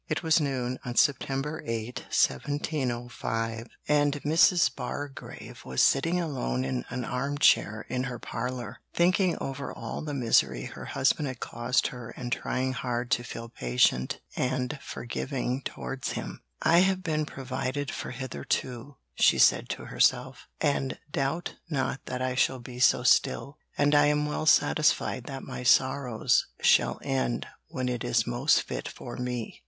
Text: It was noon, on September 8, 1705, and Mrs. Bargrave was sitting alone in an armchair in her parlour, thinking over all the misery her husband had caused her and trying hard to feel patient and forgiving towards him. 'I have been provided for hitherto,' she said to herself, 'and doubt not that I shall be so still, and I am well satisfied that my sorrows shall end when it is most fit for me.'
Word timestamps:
It 0.07 0.23
was 0.23 0.41
noon, 0.41 0.79
on 0.83 0.95
September 0.95 1.61
8, 1.63 2.05
1705, 2.09 3.67
and 3.87 4.13
Mrs. 4.23 4.75
Bargrave 4.75 5.61
was 5.63 5.83
sitting 5.83 6.19
alone 6.19 6.65
in 6.65 6.85
an 6.89 7.05
armchair 7.05 7.85
in 7.87 8.05
her 8.05 8.17
parlour, 8.17 8.79
thinking 8.95 9.37
over 9.39 9.71
all 9.71 10.01
the 10.01 10.15
misery 10.15 10.65
her 10.65 10.85
husband 10.85 11.27
had 11.27 11.39
caused 11.39 11.89
her 11.89 12.09
and 12.17 12.31
trying 12.31 12.73
hard 12.73 13.11
to 13.11 13.23
feel 13.23 13.47
patient 13.47 14.19
and 14.35 14.79
forgiving 14.81 15.61
towards 15.61 16.13
him. 16.13 16.41
'I 16.63 16.79
have 16.79 17.03
been 17.03 17.23
provided 17.27 17.91
for 17.91 18.09
hitherto,' 18.09 18.95
she 19.13 19.37
said 19.37 19.69
to 19.69 19.85
herself, 19.85 20.47
'and 20.59 20.97
doubt 21.11 21.57
not 21.69 22.03
that 22.07 22.23
I 22.23 22.33
shall 22.33 22.57
be 22.57 22.79
so 22.79 23.03
still, 23.03 23.59
and 23.77 23.93
I 23.93 24.07
am 24.07 24.25
well 24.25 24.47
satisfied 24.47 25.25
that 25.25 25.43
my 25.43 25.61
sorrows 25.61 26.47
shall 26.59 26.99
end 27.03 27.45
when 27.67 27.87
it 27.87 28.03
is 28.03 28.25
most 28.25 28.63
fit 28.63 28.87
for 28.87 29.15
me.' 29.15 29.59